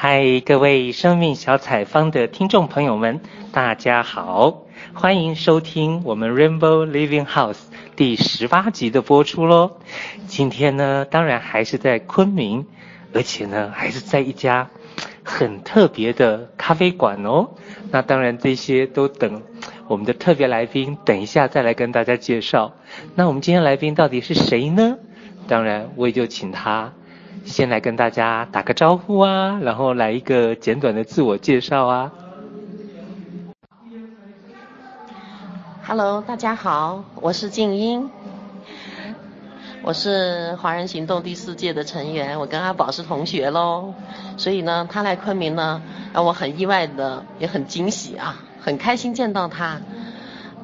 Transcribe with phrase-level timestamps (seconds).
[0.00, 4.62] 嗨，各位生命小采访的听众朋友们，大家好，
[4.94, 7.58] 欢迎收听我们 Rainbow Living House
[7.96, 9.78] 第十八集的播出喽。
[10.28, 12.64] 今天呢，当然还是在昆明，
[13.12, 14.70] 而且呢，还是在一家
[15.24, 17.48] 很特别的咖啡馆哦。
[17.90, 19.42] 那当然，这些都等
[19.88, 22.72] 我们的特别来宾等一下再来跟大家介绍。
[23.16, 24.96] 那我们今天来宾到底是谁呢？
[25.48, 26.92] 当然，我也就请他。
[27.44, 32.12] 先来跟大家打个招呼啊，然后来一个简短的自我介绍啊。
[35.86, 38.10] Hello，大家好，我是静音，
[39.82, 43.94] 我是华人行动第四届的成员，我跟阿宝是同学喽，
[44.36, 45.80] 所以呢，他来昆明呢，
[46.12, 49.80] 让我很意外的，也很惊喜啊，很开心见到他。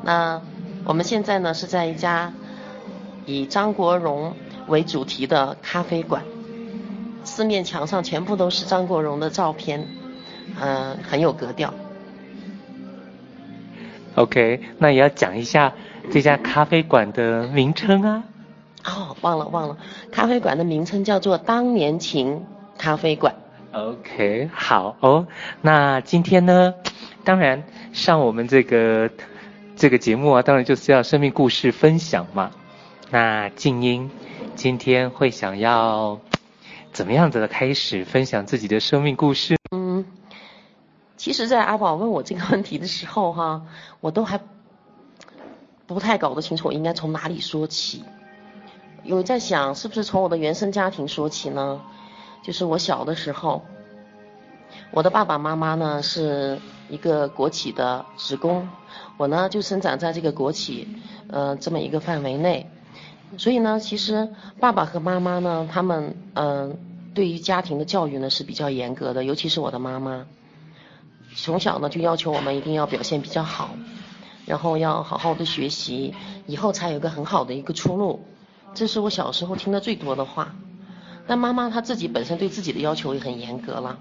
[0.03, 0.43] 那
[0.85, 2.33] 我们现在呢是在一家
[3.25, 4.35] 以张国荣
[4.67, 6.23] 为主题的咖啡馆。
[7.25, 9.89] 四面墙上全部都是张国荣的照片，
[10.61, 11.73] 嗯、呃，很有格调。
[14.15, 15.73] OK，那也要讲一下
[16.13, 18.23] 这家咖啡馆的名称啊。
[18.85, 19.77] 哦，忘了忘了，
[20.13, 22.45] 咖啡馆的名称叫做当年情
[22.79, 23.35] 咖啡馆。
[23.73, 25.27] OK，好哦。
[25.63, 26.75] 那今天呢，
[27.25, 29.11] 当然上我们这个
[29.75, 32.51] 这个节目啊，当然就是要生命故事分享嘛。
[33.11, 34.11] 那静音
[34.55, 36.21] 今天会想要。
[36.95, 39.57] 怎么样子的开始分享自己的生命故事？
[39.73, 40.05] 嗯，
[41.17, 43.63] 其实，在阿宝问我这个问题的时候，哈，
[44.01, 44.39] 我都还
[45.89, 48.05] 不太搞得清楚，我应该从哪里说起。
[49.03, 51.81] 有在想，是不是从我的原生家庭说起呢？
[52.45, 53.65] 就是我小的时候，
[54.93, 58.69] 我的爸爸妈妈呢是一个国企的职工，
[59.17, 60.87] 我呢就生长在这个国企，
[61.27, 62.71] 呃，这么一个范围内。
[63.37, 64.29] 所以呢，其实
[64.61, 66.79] 爸爸和妈妈呢，他们嗯、
[67.15, 70.27] 对于家庭的教育呢是比较严格的，尤其是我的妈妈，
[71.35, 73.71] 从小呢就要求我们一定要表现比较好，
[74.47, 76.15] 然后要好好的学习，
[76.47, 78.25] 以后才有个很好的一个出路。
[78.73, 80.55] 这是我小时候听的最多的话。
[81.27, 83.99] 但妈妈她自己本身对自己的要求也很严格了。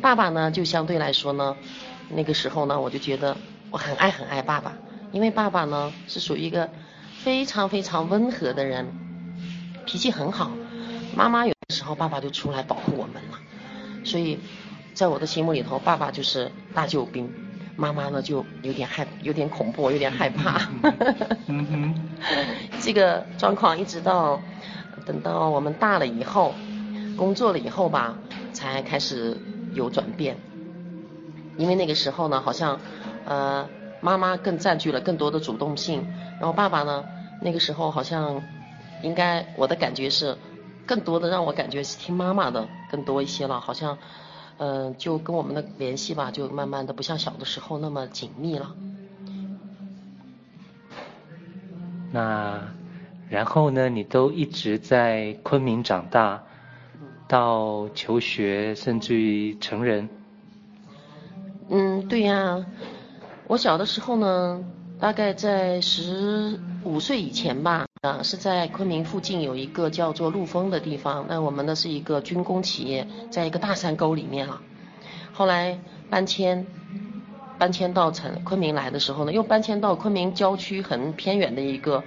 [0.00, 1.56] 爸爸呢，就相对来说呢，
[2.08, 3.36] 那个时候呢，我就觉得
[3.70, 4.76] 我很爱很爱爸爸，
[5.10, 6.70] 因为爸爸呢是属于一个。
[7.24, 8.86] 非常非常温和的人，
[9.86, 10.50] 脾气很好。
[11.16, 13.38] 妈妈有的时候，爸爸就出来保护我们了。
[14.04, 14.38] 所以，
[14.92, 17.32] 在我的心目里头，爸爸就是大救兵，
[17.76, 20.68] 妈妈呢就有点害，有点恐怖，有点害怕。
[21.46, 21.94] 嗯哼。
[22.82, 24.38] 这个状况一直到
[25.06, 26.54] 等到我们大了以后，
[27.16, 28.18] 工作了以后吧，
[28.52, 29.34] 才开始
[29.72, 30.36] 有转变。
[31.56, 32.78] 因为那个时候呢，好像
[33.24, 33.66] 呃
[34.02, 36.06] 妈妈更占据了更多的主动性，
[36.38, 37.02] 然后爸爸呢。
[37.44, 38.42] 那个时候好像，
[39.02, 40.34] 应该我的感觉是，
[40.86, 43.98] 更多的让我感觉是听妈妈的更多一些了，好像，
[44.56, 48.74] 嗯、呃，就跟我们的联系吧，就慢慢的不像小的时候那么紧密了。
[52.12, 52.62] 那，
[53.28, 56.42] 然后呢，你都一直在昆明长大，
[57.28, 60.08] 到求学，甚至于成人。
[61.68, 62.64] 嗯，对呀，
[63.48, 64.64] 我小的时候呢。
[65.00, 71.26] 大概在十五岁以前吧，啊，是在昆明附近有一个叫做陆丰的地方。
[71.28, 74.62] 那我们呢是一个军工企业，在一个大山沟里面啊。
[75.32, 75.78] 后来
[76.08, 76.66] 搬迁，
[77.58, 82.02] 搬迁到成昆明来的时候呢，又搬迁到昆明郊区很偏远的一个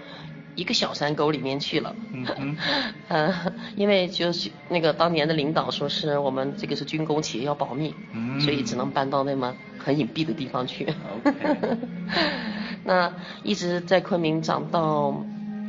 [0.56, 1.96] 一个小山沟里面去了。
[2.14, 2.58] 嗯嗯。
[3.10, 7.94] 呃，因为就是那个当年的领导说是我们这个是军工企业要保密，
[8.40, 10.88] 所以只能搬到那么很隐蔽的地方去。
[11.24, 11.78] Okay.
[12.88, 13.12] 那
[13.44, 15.22] 一直在昆明长到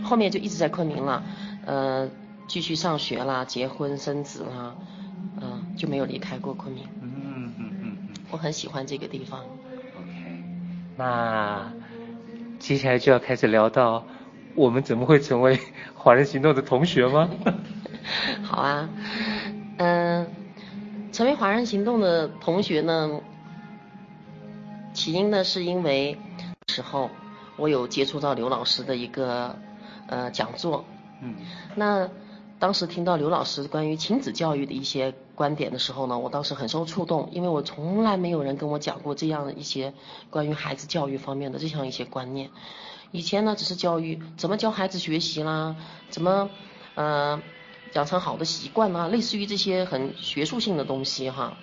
[0.04, 1.20] 后面就一直在昆明了，
[1.66, 2.08] 呃，
[2.46, 4.76] 继续上学啦，结婚生子啦，
[5.40, 6.84] 嗯、呃，就没有离开过昆明。
[7.02, 9.40] 嗯嗯嗯嗯，我很喜欢这个地方。
[9.96, 10.44] OK，
[10.96, 11.72] 那
[12.60, 14.04] 接下来就要开始聊到
[14.54, 15.58] 我们怎么会成为
[15.96, 17.28] 华人行动的同学吗？
[18.46, 18.88] 好啊，
[19.78, 20.26] 嗯、呃，
[21.10, 23.20] 成为华人行动的同学呢，
[24.92, 26.16] 起因呢是因为。
[26.78, 27.10] 时候，
[27.56, 29.56] 我有接触到刘老师的一个
[30.06, 30.84] 呃讲座，
[31.20, 31.34] 嗯，
[31.74, 32.08] 那
[32.60, 39.92] 当时听到刘老师关于亲子教育的一些观点的时候呢，我当时很受触动，因为我从来没有人跟我讲过这样的一些
[40.30, 42.50] 关于孩子教育方面的这样一些观念。
[43.10, 45.74] 以前呢，只是教育怎么教孩子学习啦，
[46.10, 46.48] 怎么
[46.94, 47.42] 呃
[47.94, 51.56] 养成好的习惯啦，类似于这些很学术性的东西哈，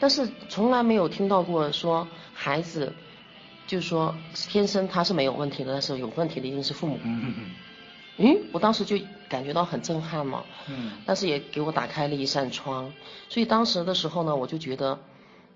[0.00, 2.94] 但是从来没有听到过说孩子。
[3.74, 6.96] 就是说，天生他是没有问题的，但是有问题的一定是父母。
[7.02, 7.50] 嗯嗯嗯。
[8.18, 8.96] 嗯，我当时就
[9.28, 10.44] 感觉到很震撼嘛。
[10.68, 10.92] 嗯。
[11.04, 12.92] 但是也给我打开了一扇窗，
[13.28, 15.00] 所以当时的时候呢，我就觉得，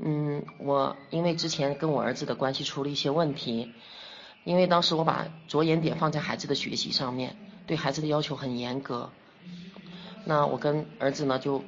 [0.00, 3.72] 嗯，我因为之前跟我儿子的关系出了一些问题，
[4.42, 7.36] 因为当时我把着眼点放在孩子的学习上面，
[7.68, 9.10] 对孩子的要求很严格，
[10.24, 11.62] 那我跟儿子呢就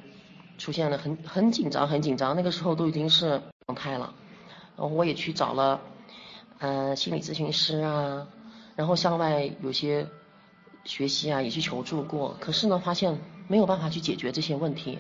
[0.59, 4.13] 出现了很很紧张，很紧张，那个时候都已经是状态了，
[4.77, 5.81] 然后我也去找了，
[6.61, 8.29] 呃，心理咨询师啊。
[8.77, 10.07] 然后向外有些
[10.85, 14.99] 学习啊，也去求助过，可是呢，发现没有办法去解决这些问题。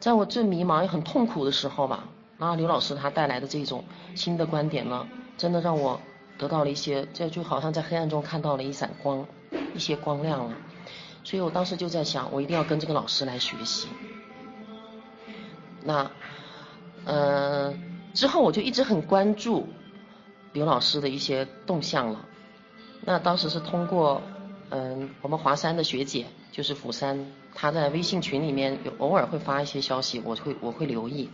[0.00, 2.08] 在我最迷茫也很痛苦的时候吧，
[2.38, 3.84] 然后刘老师他带来的这种
[4.16, 5.06] 新的观点呢，
[5.36, 6.00] 真的让我
[6.36, 9.24] 得到了一些，这就好像在黑暗中看到了一闪光，
[9.74, 10.56] 一些光亮了。
[11.22, 13.86] 所以我当时就在想，我一定要跟这个老师来学习。
[15.84, 16.10] 那，
[17.04, 17.72] 呃，
[18.12, 19.68] 之后我就一直很关注
[20.54, 22.24] 刘老师的一些动向了。
[23.02, 24.22] 那当时是通过，
[24.70, 31.28] 嗯，我们华山的学姐，就是釜山，她在微信群里面有偶尔会发一些消息，我会我会留意。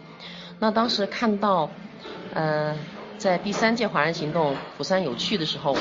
[0.59, 1.71] 那当时看到，
[2.35, 2.77] 嗯，
[3.19, 5.77] 在第三届华人行动釜山有去的时候，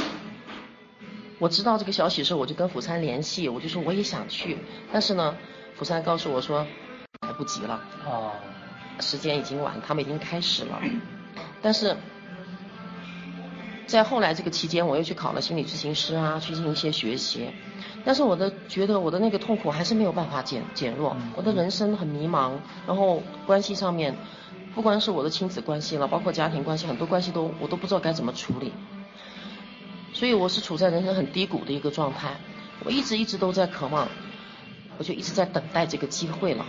[1.39, 4.57] 我知道这个消息的时候，我就跟釜山联系，我就说我也想去，
[4.91, 5.36] 但是呢，
[5.75, 6.68] 釜山告诉我说
[7.21, 8.31] 来不及了，哦，
[9.00, 10.80] 时间已经晚，他们已经开始了，
[11.62, 11.95] 但是。
[13.89, 17.50] 在后来这个期间，我又去考了心理咨询师啊，去进行一些学习，
[18.06, 22.51] 但是我的觉得我的那个痛苦还是没有办法减减弱，我的人生很迷茫，
[22.86, 24.15] 然后关系上面，
[24.75, 28.71] 不光是我的亲子关系了，包括家庭关系，很多关系都我都不知道该怎么处理，
[30.13, 32.36] 所以我是处在人生很低谷的一个状态，
[32.86, 34.07] 我一直一直都在渴望，
[35.00, 36.63] 我就一直在等待这个机会了，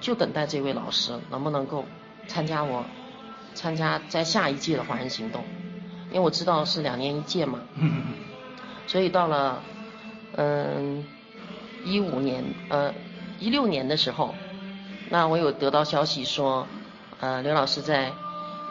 [0.00, 1.84] 就等待这位老师能不能够
[2.26, 2.86] 参加我，
[3.52, 5.44] 参加在下一届的华人行动。
[6.10, 7.60] 因为我知道是两年一届嘛，
[8.86, 9.62] 所以到了
[10.36, 11.04] 嗯
[11.84, 12.92] 一五年呃
[13.38, 14.34] 一六年的时候，
[15.10, 16.66] 那我有得到消息说，
[17.20, 18.10] 呃刘老师在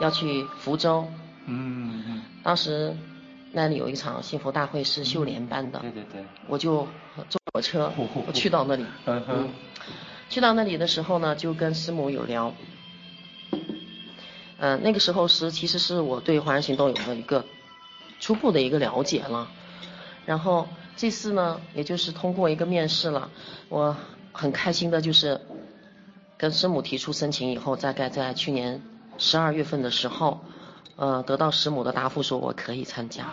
[0.02, 1.08] 要去福州，
[1.46, 2.96] 嗯嗯，当时
[3.52, 6.88] 那里有一场幸福大会是秀莲办的，对对对，我就
[7.30, 7.92] 坐火车
[8.26, 9.50] 我去到那里，嗯，
[10.30, 12.54] 去到那里的时候呢，就跟师母有聊。
[14.60, 17.46] 嗯、呃，那个时候是其实是我对华人行动有了一个
[18.20, 19.48] 初步的一个了解了，
[20.26, 23.30] 然后这次呢，也就是通过一个面试了，
[23.70, 23.96] 我
[24.32, 25.40] 很开心的就是
[26.38, 28.82] 跟师母提出申请以后，大概在去年
[29.20, 30.42] 十二月份的时候，
[30.96, 33.26] 呃，得到师母的答复说我可以参加，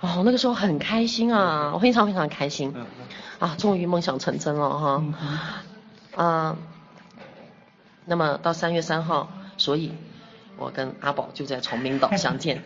[0.00, 2.74] 哦，那个时候很开心啊，我非常非常开心，
[3.38, 5.04] 啊，终于梦想成真了哈，
[6.16, 6.56] 啊、呃，
[8.06, 9.92] 那么到三月三号，所以。
[10.56, 12.62] 我跟阿宝就在崇明岛 相见，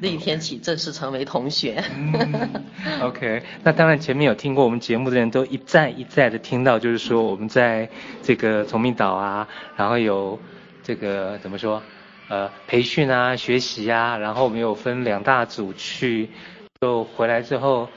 [0.00, 1.82] 那一天起正式成为同学。
[1.94, 2.50] 嗯、
[3.02, 7.88] OK，那当然前面有听过我们节目的人都一再一再的听到，就是说我们在
[8.22, 9.46] 这个崇明岛啊，
[9.76, 10.38] 然后有
[10.82, 11.82] 这个怎么说，
[12.28, 16.30] 呃，培训啊、学习啊，然后我们有分两大组去，
[16.80, 17.88] 就回来之后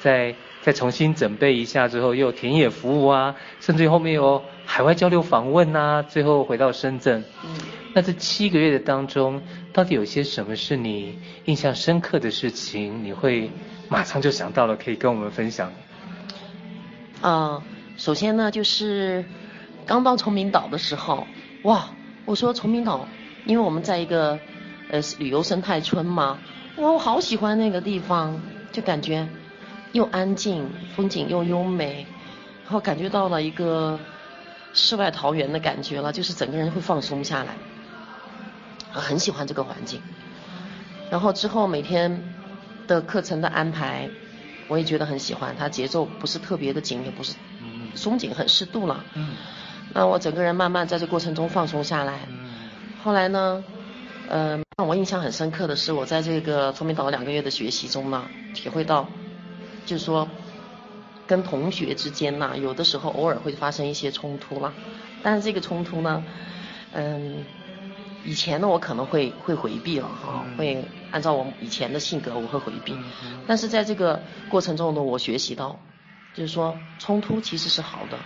[0.00, 7.24] 再再重新准备一下之后，又有田野服务啊，甚至于后面有海外交流访问啊，最后回到深圳。
[7.44, 7.50] 嗯
[7.92, 9.42] 那这七个月的当中，
[9.72, 13.02] 到底有些什么是你印象深刻的事情？
[13.02, 13.50] 你会
[13.88, 15.72] 马上就想到了，可以跟我们分享。
[17.20, 17.62] 啊、呃，
[17.96, 19.24] 首先呢，就是
[19.86, 21.26] 刚到崇明岛的时候，
[21.64, 21.90] 哇，
[22.26, 23.08] 我说崇明岛，
[23.44, 24.38] 因为我们在一个
[24.88, 26.38] 呃旅游生态村嘛，
[26.76, 29.26] 哇，我好喜欢那个地方，就感觉
[29.92, 32.06] 又安静，风景又优美，
[32.64, 33.98] 然后感觉到了一个
[34.72, 37.54] 世外桃源的感觉了，就是整个人会放松下来。
[38.92, 40.00] 很喜欢这个环境，
[41.10, 42.22] 然后之后每天
[42.88, 44.10] 的课程的安排，
[44.66, 45.54] 我也觉得很喜欢。
[45.56, 47.32] 它节奏不是特别的紧，也不是
[47.94, 49.04] 松紧，很适度了。
[49.14, 49.36] 嗯。
[49.92, 52.20] 那我整个人慢慢在这过程中放松下来。
[52.28, 52.50] 嗯。
[53.04, 53.62] 后来呢，
[54.28, 59.08] 嗯、呃，让我印象很深刻的是，我在这个崇明岛两个月的学习中呢，体会到，
[59.86, 60.28] 就是说，
[61.26, 64.72] 跟同学之间呢，有的时候偶尔会发生一些冲突啦。
[65.22, 66.24] 但是这个冲突呢，
[66.92, 67.44] 嗯。
[68.22, 72.94] 以前呢，我可能会会回避了哈，会按照我以前的性格，我会回避。
[73.46, 75.80] 但是在这个过程中呢，我学习到，
[76.34, 78.18] 就是说冲突其实是好的，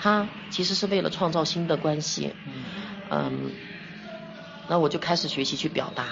[0.00, 2.32] 它其实是为了创造新的关系。
[3.10, 3.50] 嗯，
[4.68, 6.04] 那我就开始学习去表达，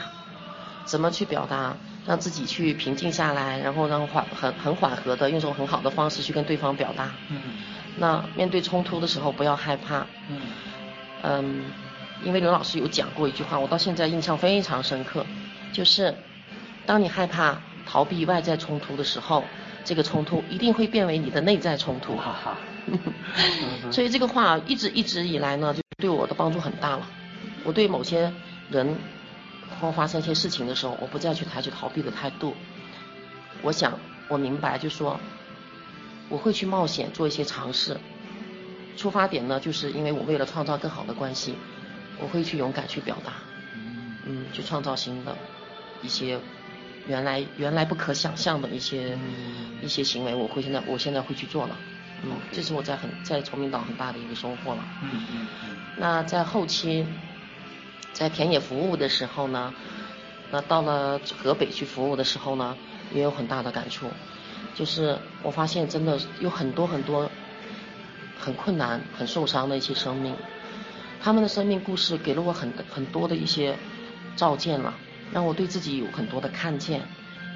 [0.84, 7.10] 怎么去表达，让自己去平静下来，然后让缓很很缓和的用一种很好的方式去跟对方表达。
[7.30, 7.40] 嗯
[7.98, 10.06] 那面对冲突的时候不要害怕。
[11.22, 11.64] 嗯。
[12.24, 15.26] 因为刘老师有讲过一句话，我到现在印象非常深刻，
[15.72, 16.14] 就是
[16.86, 19.44] 当你害怕逃避外在冲突的时候，
[19.84, 22.16] 这个冲突一定会变为你的内在冲突。
[22.16, 22.58] 哈哈。
[23.92, 27.06] 所以这个话一直一直以来呢，就对我的帮助很大了。
[27.64, 28.32] 我对某些
[28.70, 28.96] 人
[29.80, 32.54] 或发生一些事情的时候，我不再去采取逃避的态度。
[33.62, 35.18] 我想，我明白，就是说，
[36.28, 37.96] 我会去冒险做一些尝试。
[38.96, 41.54] 出发点呢，就是因为我为了创造更好的关系，
[42.18, 43.34] 我会去勇敢去表达，
[44.24, 45.36] 嗯，去创造新的，
[46.02, 46.38] 一些
[47.06, 49.18] 原来原来不可想象的一些
[49.82, 51.76] 一些行为，我会现在我现在会去做了，
[52.24, 54.84] 嗯，这是我在很在崇明岛很大的一个收获了。
[55.02, 55.76] 嗯嗯嗯。
[55.98, 57.06] 那在后期，
[58.16, 59.74] 在田野服务的时候呢，
[60.50, 62.74] 那到了河北去服务的时候呢，
[63.12, 64.10] 也有很大的感触，
[64.74, 67.30] 就是我发现真的有很多很多。
[68.38, 70.36] 很困难、很受伤的一些生命，
[71.20, 73.74] 他们的生命故事给了我很很多的一些
[74.36, 74.94] 照见了，
[75.32, 77.00] 让我对自己有很多的看见，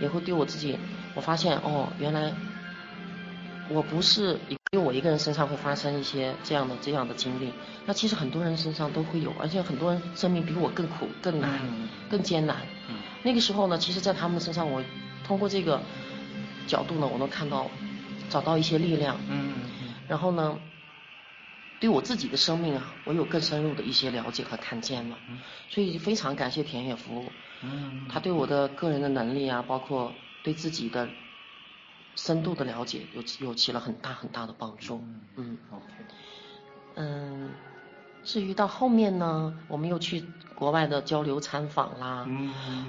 [0.00, 0.79] 也会对我自己，
[1.14, 2.33] 我发现哦，原来
[3.73, 7.53] 我不是因为我一个人身上会发生一些这样的这样的经历，
[7.87, 11.61] 那其实很多人身上都会有，而且很多人生命比我更苦、更难、
[12.11, 12.57] 更艰难。
[13.23, 14.83] 那个时候呢，其实，在他们身上，我
[15.25, 15.81] 通过这个
[16.67, 17.71] 角度呢，我能看到
[18.29, 19.19] 找到一些力量。
[19.29, 19.55] 嗯，
[20.09, 20.59] 然后呢。
[21.81, 25.17] 对我自己的生命啊，我有更深入的一些了解和看见了，
[25.71, 27.33] 所以非常感谢田野服务，
[28.07, 31.09] 他对我的个人的能力啊，包括对自己的
[32.23, 35.00] 深度的了解，有有起了很大很大的帮助。
[35.37, 35.57] 嗯
[36.97, 37.50] 嗯，
[38.23, 40.23] 至于到后面呢，我们又去
[40.55, 42.29] 国外的交流参访啦，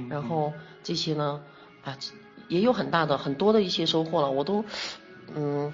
[0.10, 0.52] 然后
[0.84, 1.42] 这些呢
[1.86, 1.98] 啊
[2.50, 4.66] 也有很大的很多的一些收获了，我都
[5.34, 5.72] 嗯。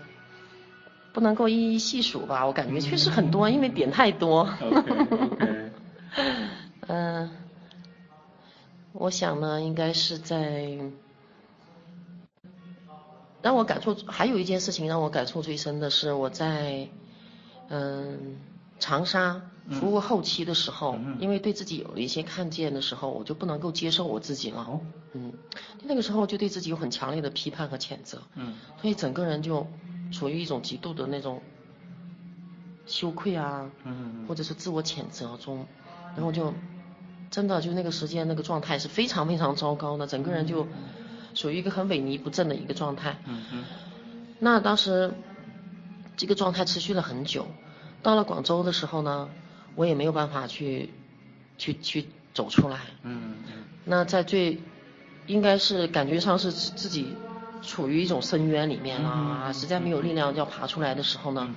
[1.13, 4.47] 不能够一一细数吧，我感觉确实很多，因为点太多。
[6.85, 7.27] 嗯，
[8.91, 10.77] 我想呢，应该是在
[13.41, 16.87] 让我感触，还有一件事情让我感触最深的是，我在
[17.69, 18.37] 嗯
[18.79, 24.79] 长沙服务后期的时候，因为对自己有了一些看见的时候，我就不能够接受我自己了。
[25.13, 25.33] 嗯，
[25.83, 28.21] 那个时候就对自己有很强烈的批判和谴责。
[28.35, 29.67] 嗯，所以整个人就。
[30.09, 31.41] 处于一种极度的那种
[32.85, 35.65] 羞愧啊，嗯，或者是自我谴责中，
[36.15, 36.53] 然后就
[37.29, 40.65] 真的就那个时间那个状态是非常非常糟糕的，整个人就
[41.33, 43.17] 属于一个很萎靡不振的一个状态。
[43.25, 43.63] 嗯嗯。
[44.39, 45.13] 那当时
[46.15, 47.47] 这个状态持续了很久，
[48.03, 49.29] 到了广州的时候呢，
[49.75, 50.89] 我也没有办法去
[51.57, 52.79] 去去走出来。
[53.03, 53.63] 嗯嗯。
[53.85, 54.59] 那在最
[55.25, 57.15] 应该是感觉上是自己。
[57.63, 61.49] 处于一种深渊里面啊，实在没有力量要爬出来的时候呢，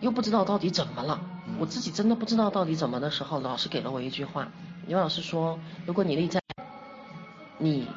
[0.00, 1.18] 又不知道到底怎么了，
[1.58, 4.46] 我自己真的不知道到底怎么的时候，老师给了我一句话，
[4.86, 6.38] 刘老师说，如果你内在，
[7.56, 7.88] 你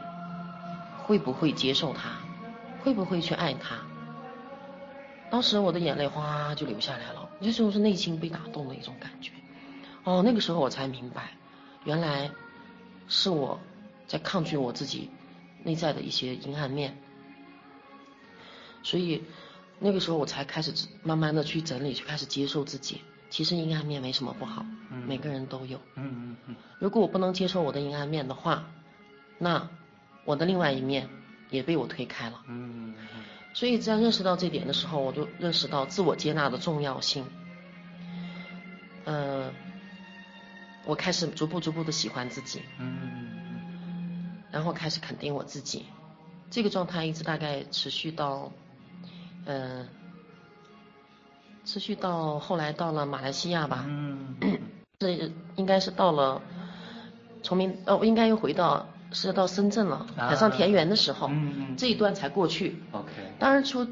[1.06, 2.10] 会不会接受他，
[2.84, 3.78] 会不会去爱他？
[5.30, 9.32] 当时我的眼泪哗就流下来了，那时候是内心被打动的一种感觉。
[10.04, 11.32] 哦，那个时候我才明白，
[11.84, 12.32] 原来
[13.08, 13.60] 是我
[14.08, 15.10] 在抗拒我自己
[15.64, 16.98] 内在的一些阴暗面。
[18.84, 19.24] 所以
[19.80, 23.02] 那个时候我才开始慢慢的去整理，去开始接受自己。
[23.30, 25.78] 其实阴暗面没什么不好，嗯、每个人都有。
[25.96, 26.56] 嗯嗯嗯。
[26.80, 28.66] 如果我不能接受我的阴暗面的话，
[29.40, 29.68] 那
[30.26, 31.08] 我的另外一面
[31.50, 32.42] 也被我推开了。
[33.54, 37.26] 所以在认识到这点的时候，我就认识到自我接纳的重要性。
[39.06, 39.54] 嗯、呃，
[40.86, 42.62] 我开始逐步逐步的喜欢自己。
[44.52, 45.86] 然后开始肯定我自己，
[46.50, 48.52] 这个状态一直大概持续到。
[49.48, 49.88] 嗯，
[51.66, 54.36] 持续到后来到了马来西亚吧，嗯，
[54.98, 56.42] 这应该是到了
[57.44, 62.82] 从明哦，应该又回到是到深圳了，海上田园的时候，嗯，这一段才过去。
[62.92, 63.88] OK，当然出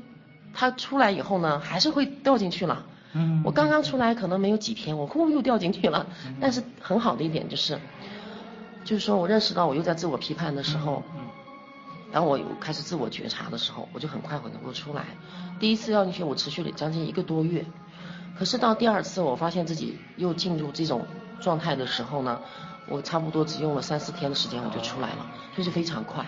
[0.54, 2.86] 他出来以后呢，还是会掉进去了。
[3.14, 6.08] 嗯，我刚刚出来可能没有几天，我呼又掉进去了。
[6.42, 7.80] 但是很好的一点就是，
[8.84, 11.04] 就是说我认识到我又在自我批判的时候。
[12.12, 15.04] 当我有开始自我觉察的时候，我就很快会能够出来。
[15.60, 17.66] 第一次掉进去，我持续了将近一个多月。
[18.38, 21.08] 可是到第二次，我发现自己又进入这种
[21.42, 22.40] 状态的时候呢，
[22.88, 25.26] 我差不多只用了三四天的时间我就出来了，
[25.56, 26.26] 就是非常快。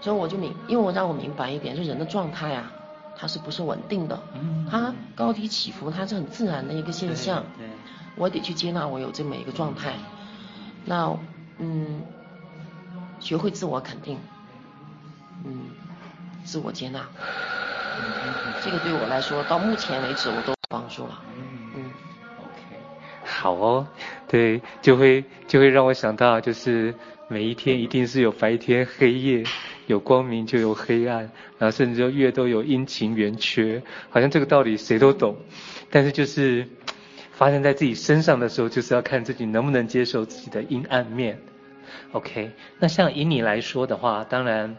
[0.00, 2.72] 所以我就明，因为我让我明白一点，就人的状态啊，
[3.16, 4.18] 它是不是稳定的？
[4.70, 7.44] 它高低起伏，它是很自然的一个现象。
[8.16, 9.92] 我得去接纳我有这么一个状态。
[10.84, 11.16] 那
[11.58, 12.02] 嗯，
[13.20, 14.18] 学会自我肯定。
[15.44, 15.70] 嗯，
[16.44, 17.00] 自我接纳，
[18.64, 21.18] 这个对我来说，到目前为止我都帮助了。
[23.30, 23.86] 好哦，
[24.28, 26.94] 对，就会就会让我想到，就是
[27.28, 29.44] 每一天一定是有白天黑夜，
[29.86, 35.36] 有光明就有黑暗，然后甚至说月都有阴晴圆缺，好像这个道理谁都懂，
[35.90, 36.66] 但是就是
[37.32, 41.38] 发生在自己身上的时候，就是要看自己能不能接受自己的阴暗面。
[42.12, 44.76] OK，那像以你来说的话，当然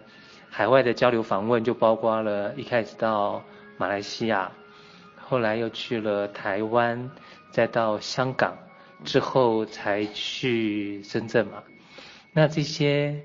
[0.49, 3.43] 海外的交流访问就包括了一开始到
[3.77, 4.51] 马来西亚，
[5.17, 7.09] 后来又去了台湾，
[7.51, 8.57] 再到香港，
[9.03, 11.63] 之后才去深圳嘛。
[12.33, 13.23] 那这些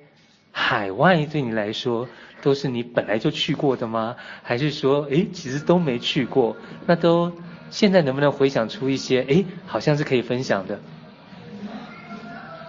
[0.53, 2.09] 海外对你来说
[2.43, 4.17] 都是你本来就去过的吗？
[4.43, 6.57] 还是说，诶，其实都没去过？
[6.87, 7.33] 那都
[7.71, 10.81] 现在能不能回想出一些，诶，好像是可以分享的？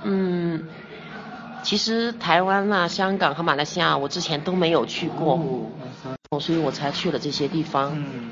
[0.04, 0.64] 嗯，
[1.64, 5.40] 其实台湾啊、香港和马来西亚，我之前都没有去过，
[6.30, 7.92] 哦，所以我才去了这些地方。
[7.96, 8.32] 嗯，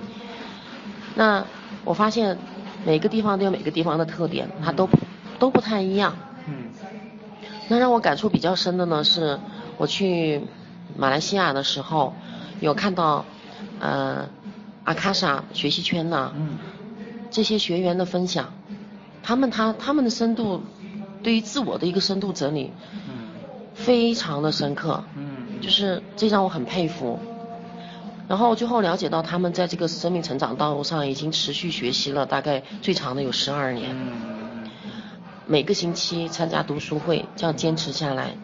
[1.15, 1.45] 那
[1.83, 2.37] 我发现
[2.85, 4.87] 每个地方都有每个地方的特点，它都
[5.39, 6.15] 都不太一样。
[6.47, 6.69] 嗯。
[7.67, 9.39] 那让我感触比较深的呢，是
[9.77, 10.41] 我去
[10.95, 12.13] 马来西亚的时候，
[12.59, 13.25] 有看到，
[13.79, 14.29] 呃，
[14.83, 16.31] 阿卡莎学习圈呢，
[17.31, 18.53] 这些学员的分享，
[19.23, 20.61] 他们他他们的深度，
[21.23, 22.71] 对于自我的一个深度整理，
[23.73, 25.59] 非常的深刻，嗯。
[25.61, 27.19] 就是这让我很佩服。
[28.27, 33.95] 然后最后了解到，他们在这个生命成长道路上已经持续学习了大概最长的有十二年。
[35.47, 38.35] 每个星期参加读书会，这样坚持下来，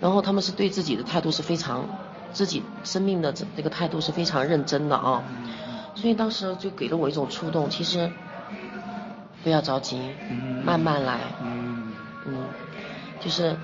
[0.00, 1.88] 然后他们是对自己的态度是非常，
[2.32, 5.22] 自己生命的这这个态度是非常认真的啊，
[5.94, 8.10] 所以当时就给了我一种触动，其实
[9.44, 10.00] 不要着急，
[10.64, 11.92] 慢慢来，嗯，
[13.20, 13.56] 就是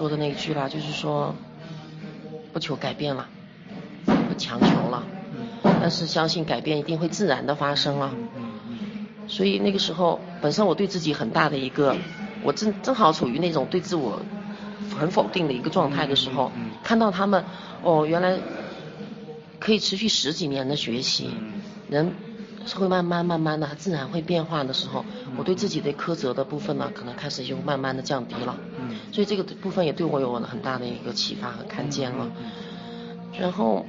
[0.00, 1.32] 说的那一句啦，就是说
[2.52, 3.35] 不求改变了，不
[4.36, 5.02] 强求了，
[5.62, 8.12] 但是相信改变一定会自然的发生了。
[9.28, 11.96] 所以那个时候，本身我对自己很大的一个，
[12.42, 14.20] 我正正好处于那种对自我
[14.96, 16.52] 很否定的一个状态的时候，
[16.84, 17.44] 看到他们，
[17.82, 18.38] 哦，原来
[19.58, 21.30] 可以持续十几年的学习，
[21.88, 22.12] 人
[22.66, 25.04] 是会慢慢慢慢的自然会变化的时候，
[25.36, 28.56] 我对自己的苛责的部分呢，可能开始就慢慢的降低了。
[29.12, 32.30] 所以这个部分也对我有了很大的一个启发和看见了。
[33.38, 33.86] 然后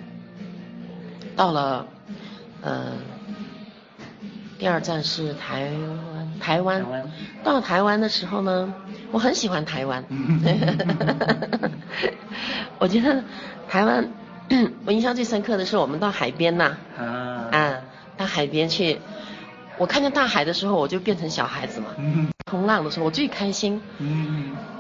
[1.38, 1.86] 到了，
[2.62, 2.88] 呃。
[4.60, 5.70] 第二站是台
[6.16, 6.84] 湾，台湾。
[7.44, 8.74] 到台湾的时候呢，
[9.12, 10.04] 我很喜欢台湾。
[12.80, 13.24] 我觉得
[13.70, 14.10] 台湾，
[14.84, 17.06] 我印象最深刻的是我们到海边呐，啊，
[17.52, 17.76] 啊，
[18.18, 19.00] 到海边去，
[19.78, 21.90] 我看见大海的时候，我就变成小孩子嘛。
[22.50, 23.80] 冲浪的时候，我最开心。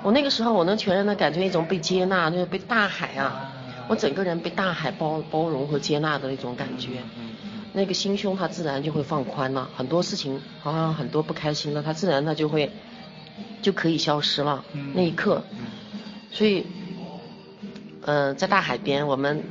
[0.01, 3.51] 我那个时候，我能全然的感觉一种被接纳，就是被大海啊，
[3.87, 6.89] 我整个人被大海包包容和接纳的那种感觉。
[7.73, 12.71] 那个心胸，它自然就会放宽了，很多事情好像很多不开心的，它自然它就会
[13.61, 14.65] 就可以消失了。
[14.95, 15.43] 那一刻，
[16.31, 16.65] 所以，
[18.01, 19.43] 嗯、呃，在大海边，我们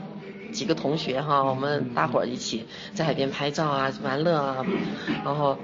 [0.52, 4.66] 几个同学哈，我们大伙儿一起在海边拍照啊、玩乐啊，
[5.24, 5.56] 然后，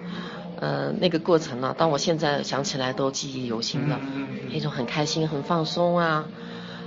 [0.61, 3.98] 嗯、呃，那个过程呢，当我现在想起来都记忆犹新的，
[4.52, 6.26] 那种很开心、很放松啊，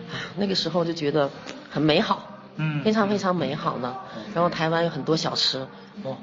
[0.10, 1.30] 啊，那个时候就觉得
[1.76, 2.24] 很美好。
[2.58, 3.94] 嗯，非常非常美好呢。
[4.34, 5.68] 然后台湾有很多小吃，
[6.04, 6.16] 哦，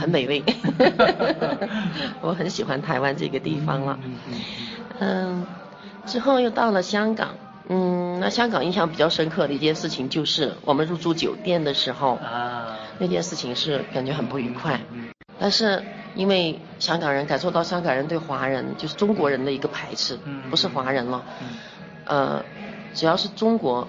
[0.00, 0.42] 很美味。
[2.22, 3.98] 我很喜欢台湾这个地方了。
[5.00, 5.46] 嗯，
[6.06, 7.28] 之后又到了香港。
[7.68, 14.80] 嗯，那香港印象比较深刻的一件事情就是我们入住酒店的时候，啊，那件事情是感觉很不愉快。
[15.38, 15.82] 但是
[16.14, 21.22] 因为香港人感受到香港人对华人就是中国人的一个排斥，不是华人了。
[22.06, 22.42] 呃，
[22.94, 23.86] 只要是中国。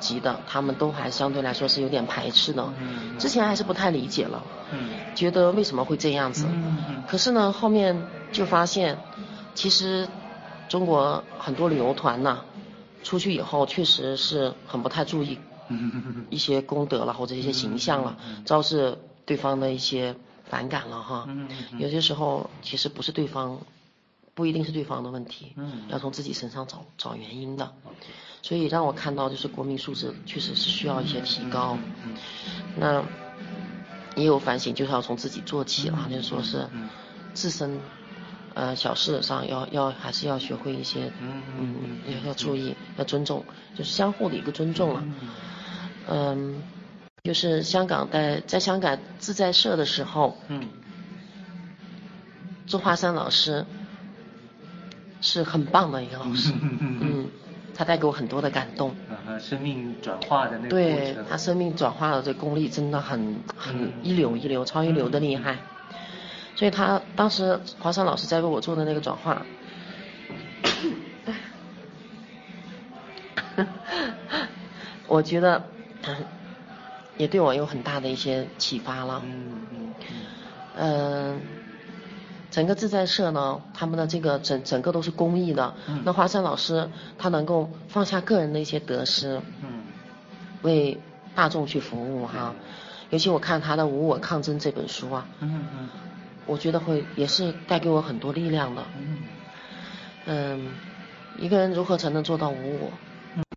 [0.00, 2.72] 级的，他们都还相对来说是有点排斥的，
[3.18, 4.42] 之前还是不太理解了，
[5.14, 6.46] 觉得为什么会这样子，
[7.06, 9.00] 可是呢，后面就发现，
[9.54, 10.08] 其实
[10.68, 12.44] 中国很多旅游团呐，
[13.02, 15.38] 出去以后确实是很不太注意
[16.30, 20.14] 一些功德了或者一些形象了，招致对方的一些
[20.48, 21.28] 反感了哈，
[21.78, 23.60] 有些时候其实不是对方，
[24.36, 27.72] 不一定是对方的问题，嗯要从自己身上找找原因的。
[28.42, 31.76] 所以让我看到，就是国民素质确实是需要一些提高。
[32.76, 33.02] 那
[34.14, 36.68] 也有反省，就是要从自己做起了，就是说是
[37.34, 37.80] 自身
[38.54, 41.10] 呃小事上要要还是要学会一些，
[41.58, 43.42] 嗯，要要注意，要尊重，
[43.74, 45.02] 就是相互的一个尊重了。
[46.08, 46.62] 嗯，
[47.24, 50.68] 就是香港在在香港自在社的时候，嗯，
[52.66, 53.66] 周华山老师
[55.26, 57.26] 是很棒的一个老师， 嗯。
[57.78, 65.96] 他带给我很多的感动，啊，生命转化的那个对他生命转化的这功力真的很很一流一流超一流的厉害，嗯、
[66.54, 69.42] 所以他当时华山老师在为我做的那个转化，
[75.06, 75.62] 我觉得
[77.18, 79.20] 也对我有很大的一些启发了。
[79.22, 80.16] 嗯嗯嗯。
[80.78, 81.36] 呃，
[82.50, 85.74] 整个自在社呢，他们的这个整整个都是公益的。
[85.88, 86.02] 嗯。
[86.04, 89.40] 那华山老师他能够放下个人的一些得失。
[89.62, 89.82] 嗯。
[90.62, 90.98] 为
[91.34, 92.54] 大众去服务哈，
[93.10, 95.26] 尤其我看他的《无我抗争》这本书啊。
[95.40, 95.88] 嗯嗯。
[96.46, 98.82] 我觉得会也是带给我很多力量的。
[98.98, 99.18] 嗯。
[100.26, 100.68] 嗯，
[101.38, 102.90] 一个人如何才能做到无我？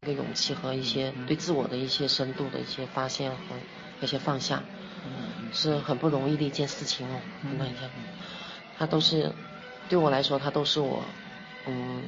[0.03, 3.37] 一个勇气和一些对自我的一些深度的一些发现和
[3.99, 4.63] 一些放下，
[5.51, 7.19] 是很不容易的一件事情哦。
[7.57, 7.81] 那一下，
[8.79, 9.29] 它都是
[9.89, 11.03] 对我来说，他都是我
[11.67, 12.01] 嗯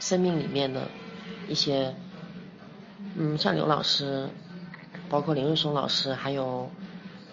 [0.00, 0.88] 生命里面的
[1.46, 1.94] 一些
[3.14, 4.28] 嗯，像刘老师，
[5.10, 6.70] 包括林瑞松老师，还有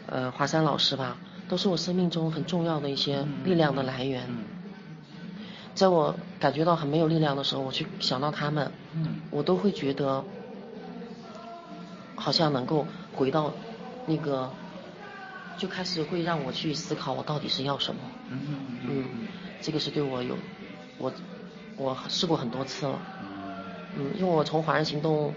[0.08, 4.28] 呃华山老师吧，都是我生命中很重要的一些力量的来源。
[5.74, 8.70] 在我感觉到很没有力量的时候，我去想到他们，
[9.30, 10.24] 我都会觉得
[12.16, 13.54] 好像能够回到
[14.06, 14.52] 那个，
[15.62, 18.02] 就开始会让我去思考我到底是要什么。
[18.32, 19.06] 嗯，
[19.62, 20.36] 这个是对我有，
[20.98, 21.14] 我
[21.78, 23.00] 我试过很多次了。
[23.96, 25.32] 嗯，因为我从华人行动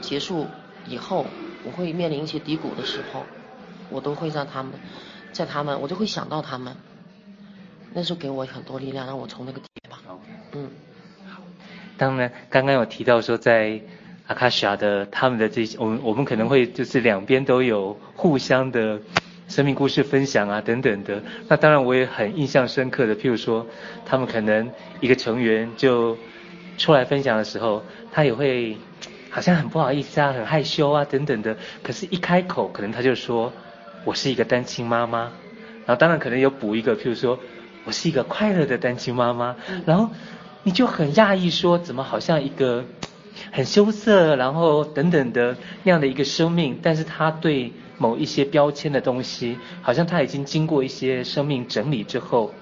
[0.00, 0.46] 结束
[0.86, 1.26] 以后，
[1.64, 3.24] 我会面临一些低谷的时候，
[3.90, 4.74] 我都会让他们，
[5.32, 6.76] 在他们，我就会想到他们。
[7.92, 9.98] 那时候给我很多力量，让我从那个底吧。
[10.52, 10.70] 嗯，
[11.28, 11.42] 好。
[11.96, 13.80] 当然，刚刚有提到说，在
[14.28, 19.00] 阿卡西亚的他们的这些，我们我们可能会就是两边都有互相的
[19.48, 21.22] 生命故事分享啊等等的。
[21.48, 23.66] 那当然，我也很印象深刻的，譬如说，
[24.04, 26.16] 他们可能一个成员就
[26.78, 27.82] 出来分享的时候，
[28.12, 28.76] 他也会
[29.30, 31.56] 好像很不好意思啊，很害羞啊等等的。
[31.82, 33.52] 可是，一开口，可能他就说
[34.04, 35.30] ：“我是一个单亲妈妈。”
[35.86, 37.38] 然后，当然可能有补一个，譬如说。
[37.84, 39.54] 我是一个快乐的单亲妈妈，
[39.84, 40.10] 然后
[40.64, 42.84] 你就很讶异说，怎么好像一个
[43.52, 52.52] 很羞涩，然后等等的那样的一个生命，但是他对某一些标签的东西，好像他已经经过一些生命整理之后，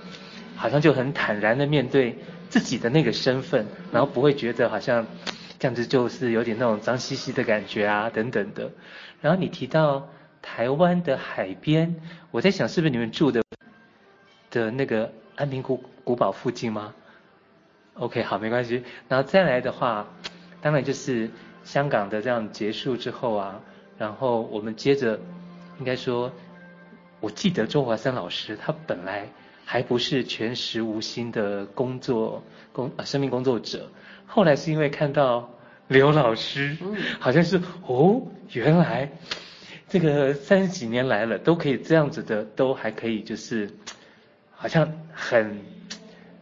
[0.57, 2.19] 好像就很坦然的面对
[2.49, 5.07] 自己的那个身份，然后不会觉得好像
[5.59, 8.71] 这样子就是有点那种脏兮兮的感觉啊等等的。
[9.21, 10.09] 然后你提到
[10.43, 11.97] 台湾的海边，
[12.31, 13.43] 我在想是不是你们住的？
[14.51, 16.95] 的那个安平古古堡附近吗
[17.95, 18.85] ？OK，好，没关系。
[19.09, 20.07] 然后再来的话，
[20.63, 21.29] 当然就是
[21.65, 23.61] 香港的这样结束之后啊，
[23.99, 25.19] 然后我们接着
[25.79, 26.33] 应该说，
[27.21, 29.29] 我记得周华山老师他本来
[29.65, 33.91] 还不是全时无薪的工作工啊生命工作者，
[34.27, 35.51] 后来是因为看到
[35.89, 36.77] 刘老师，
[37.19, 39.11] 好像是哦，原来
[39.89, 43.71] 这个三十几年来了都可以这样子的，都还可以就是。
[44.57, 45.59] 好像很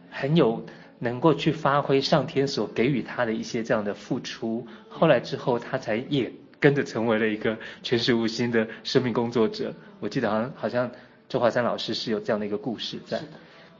[0.09, 0.65] 很有
[0.99, 6.31] 能够去发挥上天所给予他的一些这样的付出，后来之后他才也
[6.63, 9.73] 跟着成为了一个全时无心的生命工作者。
[9.99, 10.89] 我记得好像好像
[11.27, 13.19] 周华山老师是有这样的一个故事在。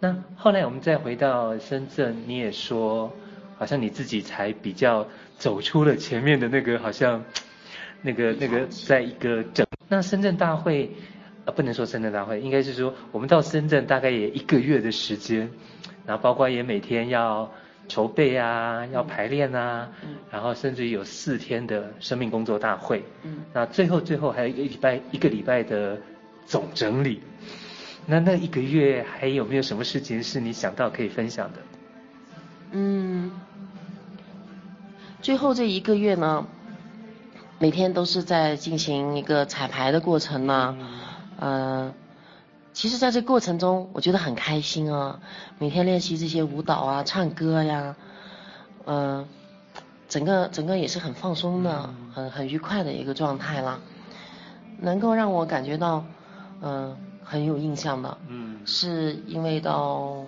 [0.02, 3.10] 那后来我们再回到深圳，你也说
[3.58, 7.24] 好像你自己才比较走出了前面的那个好像
[8.02, 10.92] 那个那个在一个整那深圳大会。
[11.46, 15.52] 啊，不能说深圳大会，应该是说我们到深圳大概也一个月的时间，
[16.06, 17.52] 然后包括也每天要
[17.88, 26.00] 筹备啊，要排练啊，嗯，然后甚至于有四天的生命工作大会，嗯，那最后最后还有一个礼拜一个礼拜的
[26.46, 27.22] 总整理，
[28.06, 31.60] 那那一个月还有没有什么事情是你想到可以分享的？
[32.72, 33.32] 嗯，
[35.22, 36.48] 最后这一个月呢，
[37.60, 40.76] 每天都是在进行一个彩排的过程呢。
[40.80, 41.00] 嗯。
[41.40, 41.94] 呃，
[42.74, 45.20] 其实在这过程中，我觉得很开心啊。
[45.60, 47.96] 每天练习这些舞蹈啊、唱歌呀，
[48.86, 49.28] 呃，
[50.10, 53.80] 整个整个也是很放松的、很很愉快的一个状态啦。
[54.80, 56.04] 能够让我感觉到，
[56.62, 60.26] 嗯、呃，很有印象的，嗯，是因为到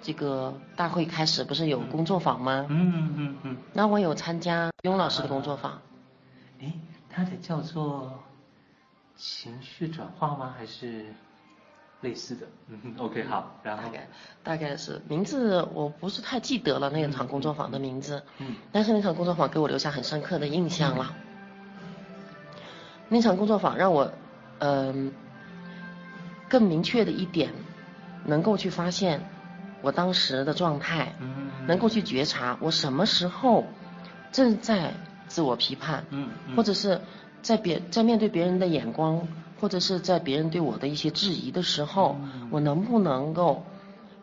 [0.00, 2.66] 这个大会开始不是有工作坊吗？
[2.70, 3.36] 嗯嗯嗯。
[3.42, 5.82] 嗯，那我有参加雍老师的工作坊。
[6.60, 6.72] 诶，
[7.10, 8.12] 他的叫做。
[9.14, 10.52] 情绪转化吗？
[10.58, 11.04] 还是
[12.02, 12.46] 类似的？
[12.68, 14.08] 嗯，OK，好，然后大概
[14.42, 18.22] 大概是名字我不是太记得了，那场工作坊的名字。
[18.38, 21.14] 嗯，但是那场工作坊给我留下很深刻的印象了。
[21.46, 21.88] 嗯、
[23.08, 24.12] 那场工作坊让我
[24.58, 25.12] 嗯、呃、
[26.48, 27.52] 更明确的一点，
[28.24, 29.22] 能够去发现
[29.80, 33.64] 我当时的状态，嗯，能够去觉察我什么时候
[34.30, 34.92] 正在
[35.28, 37.00] 自我批判，嗯，嗯或者是。
[37.42, 39.26] 在别在面对别人的眼光，
[39.62, 43.64] 或者是在别人对我的一些质疑的时候，嗯、我能不能够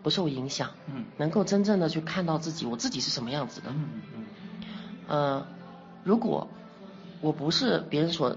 [0.04, 0.72] 不受影响？
[0.88, 3.70] 嗯，能够真正的去看到自己，我自己是什么样子的？
[3.70, 4.26] 嗯嗯。
[5.08, 5.48] 呃，
[6.04, 6.50] 如果
[7.22, 8.36] 我不是别人所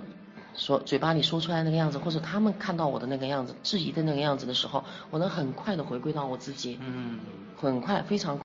[0.55, 7.19] 所嘴巴里说出来那个样子，或者他们看到我的那个样子，质疑的那个样子的时候，我能很快的回归到我自己，嗯，
[7.57, 8.45] 很快，非常快，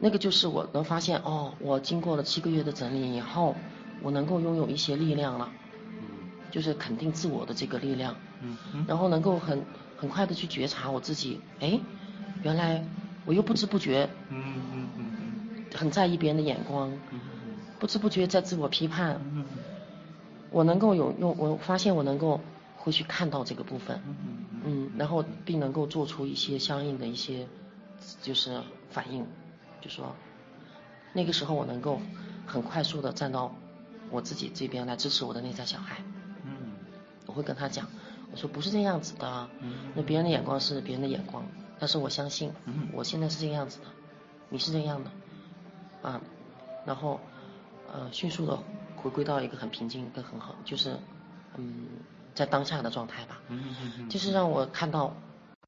[0.00, 3.54] 那个就是我能发现，哦，我经过了七个月的整理以后，
[4.02, 5.67] 我能够拥有一些力量了，嗯，
[6.50, 8.56] 就是肯定自我的这个力量，嗯，
[8.86, 9.64] 然后能够很
[9.96, 11.80] 很快的去觉察我自己，哎，
[12.42, 12.84] 原来
[13.24, 17.20] 我又不知不觉，嗯嗯嗯嗯，很在意别人的眼光，嗯，
[17.78, 19.44] 不知不觉在自我批判，嗯。
[20.50, 22.40] 我能够有用，我发现我能够
[22.78, 24.00] 会去看到这个部分，
[24.64, 27.46] 嗯，然后并能够做出一些相应的一些
[28.22, 29.26] 就是反应，
[29.82, 30.16] 就说
[31.12, 32.00] 那个时候我能够
[32.46, 33.54] 很快速的站到
[34.10, 36.17] 我自己这边来支持我的内在小孩，嗯，
[37.28, 37.86] 我会跟他讲，
[38.32, 39.48] 我说不是这样子的，
[39.94, 41.44] 那别人的眼光是别人的眼光，
[41.78, 42.52] 但是我相信，
[42.92, 43.86] 我现在是这个样子的，
[44.48, 45.10] 你是这样的，
[46.02, 46.20] 啊，
[46.84, 47.20] 然后
[47.92, 48.58] 呃迅速的。
[49.00, 50.96] 回归到一个很平静、跟很好，就是，
[51.56, 51.86] 嗯，
[52.34, 53.40] 在当下的状态吧。
[53.46, 54.08] 嗯嗯嗯。
[54.08, 55.14] 就是让我看到，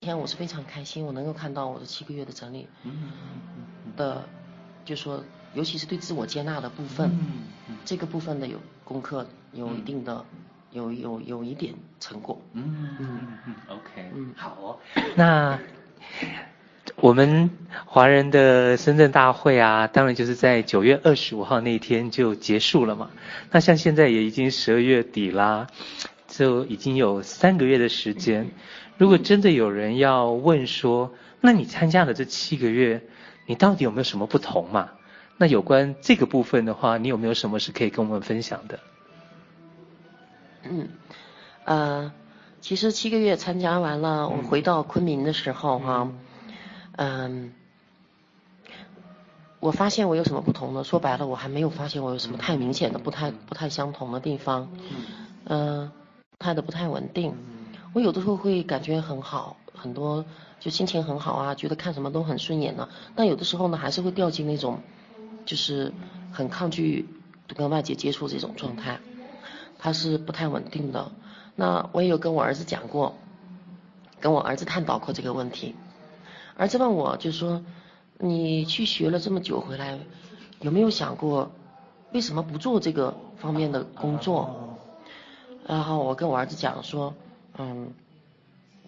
[0.01, 2.67] 今天我是非常开心，我能够看到我的七个月的整理。
[2.83, 3.93] 嗯嗯嗯。
[3.97, 4.29] 的，
[4.85, 5.23] 就说，
[5.55, 7.09] 尤其是对自我接纳的部分。
[7.13, 7.77] 嗯嗯。
[7.85, 10.25] 这个部分的有功课，有一定的，
[10.73, 12.41] 有有有一点成果。
[12.53, 13.55] 嗯嗯嗯。
[13.69, 14.11] OK。
[14.15, 14.79] 嗯，好哦。
[15.17, 15.59] 那。
[16.97, 17.51] 我们
[17.87, 23.11] 华人的深圳大会啊，当然就是在九月二十五号那天就结束了嘛。
[23.51, 25.69] 那像现在也已经十二月底啦，
[26.27, 28.51] 就已经有三个月的时间。
[28.99, 33.03] 如果真的有人要问说，那你参加了这七个月，
[33.47, 34.91] 你到底有没有什么不同嘛？
[35.39, 38.79] 那有关这个部分的话，你有没有什么是可以跟我们分享的？
[40.63, 40.89] 嗯，
[41.65, 42.13] 呃，
[42.61, 46.03] 其实七个月参加完了，我回到昆明的时候哈。
[46.03, 46.19] 嗯
[46.97, 47.55] 嗯，
[49.59, 50.85] 我发现我有什么不同呢？
[50.85, 54.69] 说白了，我还没有发现我有什么太明显的不太不太相同的地方。
[55.47, 55.91] 嗯，
[56.39, 57.35] 态的不太稳定。
[57.95, 60.27] 我有的时候会感觉很好，很多
[60.59, 62.89] 就心情很好啊，觉得看什么都很顺眼呢。
[63.15, 64.81] 但有的时候呢，还是会掉进那种
[65.47, 65.93] 就是
[66.31, 67.09] 很抗拒
[67.57, 69.01] 跟外界接触这种状态，
[69.81, 71.11] 它是不太稳定的。
[71.57, 73.17] 那我也有跟我儿子讲过，
[74.21, 75.75] 跟我儿子探讨过这个问题。
[76.57, 77.63] 儿子问我，就说，
[78.19, 79.99] 你去学了这么久回来，
[80.61, 81.51] 有没有想过，
[82.13, 84.79] 为什么不做这个方面的工作？
[85.67, 87.15] 然后我跟我儿子讲说，
[87.57, 87.93] 嗯，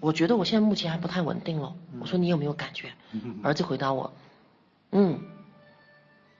[0.00, 1.74] 我觉得我现在目前还不太稳定了。
[2.00, 2.92] 我说你有没有感觉？
[3.42, 4.12] 儿子回答我，
[4.90, 5.20] 嗯，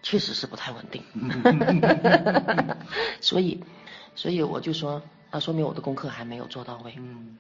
[0.03, 1.03] 确实是不太稳定。
[3.21, 3.63] 所以，
[4.15, 6.95] 所以我就说，那说明我的功课还没有做到位。
[6.99, 7.39] 嗯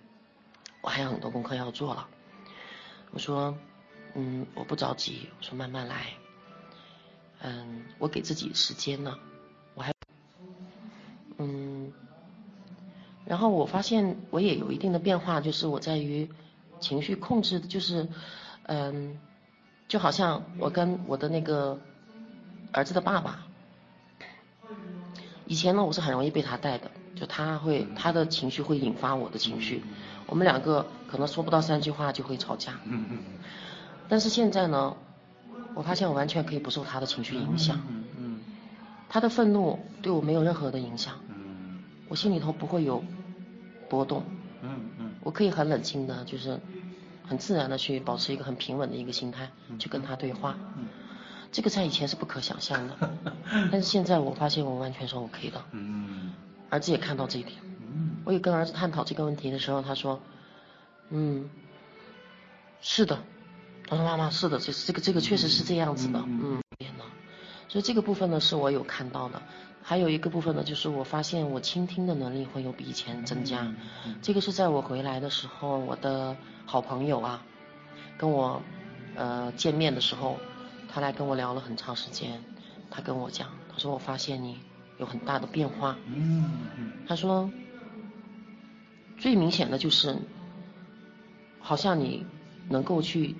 [0.80, 2.08] 我还有很多功课要做了。
[3.12, 3.56] 我说。
[4.14, 6.08] 嗯，我不着急，我说慢慢来。
[7.40, 9.18] 嗯，我给自己时间呢，
[9.74, 9.90] 我还，
[11.38, 11.90] 嗯，
[13.24, 16.28] 然后我发现我也有一定的变化，就是我在于
[16.78, 18.06] 情绪控制，就是，
[18.64, 19.18] 嗯，
[19.88, 21.80] 就好像我跟我的那个
[22.70, 23.46] 儿子的爸爸，
[25.52, 29.84] 以前呢，我是很容易被他带的，就他会他的情绪会引发我的情绪，
[30.26, 32.80] 我们两个可能说不到三句话就会吵架。
[32.86, 33.18] 嗯嗯
[34.08, 34.96] 但是现在呢，
[35.74, 37.78] 我发现我完全可以不受他的情绪影响。
[37.86, 38.40] 嗯嗯。
[39.10, 41.16] 他的愤怒对我没有任何的影响。
[41.28, 41.80] 嗯。
[42.08, 43.04] 我心里头不会有
[43.90, 44.22] 波动。
[44.62, 45.10] 嗯嗯。
[45.22, 46.58] 我可以很冷静的，就是
[47.26, 50.56] 很自然的去保持一个很平稳的一个心态，去跟他对话。
[50.78, 50.86] 嗯。
[51.52, 52.96] 这个在以前是不可想象的，
[53.70, 55.62] 但是现在我发现我完全是 OK 的。
[55.72, 56.32] 嗯。
[56.70, 57.56] 儿子也看到这一点。
[57.80, 58.16] 嗯。
[58.24, 60.18] 我也跟儿子探讨这个问题的时候，他说
[61.10, 61.48] ：“嗯，
[62.80, 63.18] 是的。”
[63.86, 66.62] 他说妈妈是的，这这个这个确实是这样子的，嗯，
[67.68, 69.42] 所以这个部分呢是我有看到的，
[69.82, 73.66] 还有一个部分呢就是我发现我倾听的能力会有比以前增加，
[74.22, 76.34] 这个是在我回来的时候，我的
[76.64, 77.42] 好朋友啊，
[78.16, 78.62] 跟我
[79.16, 80.38] 呃见面的时候，
[80.92, 82.42] 他来跟我聊了很长时间，
[82.90, 84.58] 他跟我讲，他说我发现你
[84.98, 87.50] 有很大的变化，嗯，他说
[89.18, 90.16] 最明显的就是
[91.58, 92.26] 好像你
[92.68, 93.34] 能够去。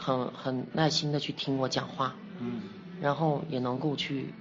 [0.00, 2.60] 很很耐心的去听我讲话，嗯，
[3.00, 4.32] 然后也能够去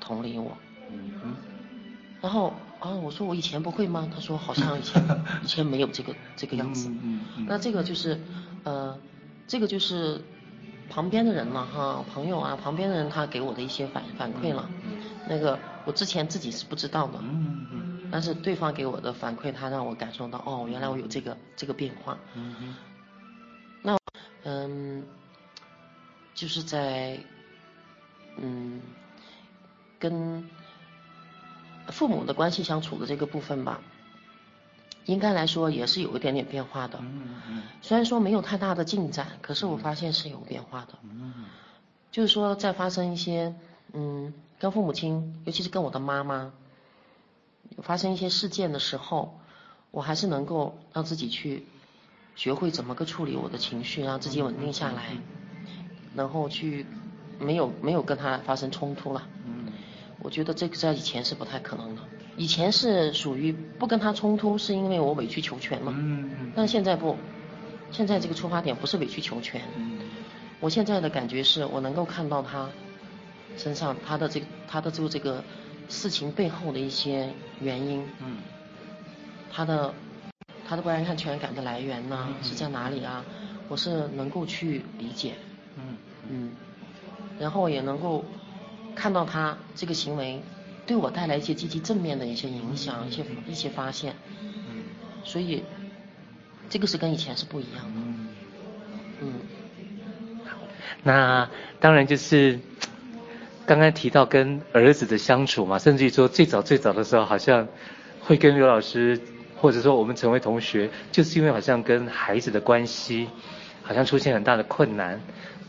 [0.00, 0.56] 同理我，
[0.92, 1.34] 嗯嗯，
[2.22, 4.08] 然后啊，我说我以前不会吗？
[4.14, 5.02] 他说好像以前
[5.42, 8.20] 以前没有这个这个样子，嗯嗯，那这个就是
[8.62, 8.96] 呃，
[9.48, 10.22] 这个就是
[10.88, 14.68] 旁边的人了哈，朋友啊，旁边的人他给我的一些反反馈了，
[15.28, 22.76] 那个我之前自己是不知道的，嗯嗯，但是对方给我的反馈，他让我感受到哦，原来我有这个这个变化，嗯
[23.82, 23.96] 那。
[24.48, 25.02] 嗯，
[26.36, 27.18] 就是在
[28.36, 28.80] 嗯
[29.98, 30.48] 跟
[31.88, 33.80] 父母的关系相处的这个部分吧，
[35.06, 36.98] 应该来说也是有一点点变化的。
[37.00, 37.62] 嗯嗯。
[37.80, 40.98] 虽然说没有太大的进展，可是我发现是有变化的。
[41.02, 41.46] 嗯。
[42.12, 43.54] 就是说，在发生一些
[43.92, 46.52] 嗯，跟父母亲，尤其是跟我的妈妈，
[47.82, 49.38] 发生一些事件的时候，
[49.90, 51.66] 我还是能够让自己去
[52.34, 55.16] 学会怎么个处理我的情绪，让自己稳定下来，
[56.14, 56.86] 然后去
[57.38, 59.26] 没有没有跟他发生冲突了。
[59.44, 59.72] 嗯。
[60.18, 62.02] 我觉得这个在以前是不太可能的，
[62.36, 65.94] 以前是属于不跟他冲突，是因为我委曲求全嘛。
[65.96, 66.52] 嗯嗯。
[66.54, 67.16] 但现在不，
[67.90, 69.60] 现在这个出发点不是委曲求全。
[69.76, 70.00] 嗯。
[70.60, 72.68] 我现在的感觉是我能够看到他
[73.56, 75.42] 身上他的这个他的就这个
[75.88, 77.28] 事情背后的一些
[77.60, 78.38] 原因，嗯，
[79.52, 79.94] 他的
[80.66, 83.24] 他的不安全感的来源呢是在哪里啊？
[83.68, 85.34] 我是能够去理解，
[85.76, 85.96] 嗯
[86.28, 86.52] 嗯，
[87.38, 88.24] 然后也能够
[88.94, 90.40] 看到他这个行为
[90.86, 94.14] 对我带来一些积极正面的一些影响，一些一些发现，
[95.24, 95.64] 所以
[96.70, 98.00] 这个是跟以前是不一样的，
[99.22, 99.32] 嗯。
[101.02, 102.58] 那当然就是
[103.64, 107.68] 刚刚提到跟儿子的相处嘛，甚至于说最早最早的时候，好像
[108.20, 109.20] 会跟刘老师，
[109.56, 113.28] 或者说我们成为同学，就是因为好像跟孩子的关系
[113.82, 115.20] 好像出现很大的困难。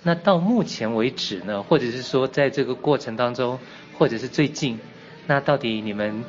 [0.03, 3.59] 那到目前为止呢，或者是说在这个过程当中，
[3.97, 4.79] 或者是最近，
[5.27, 6.23] 那到底你们